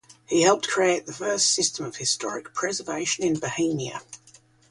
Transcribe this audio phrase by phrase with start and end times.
[0.25, 4.01] He helped create the first system of historic preservation in Bohemia.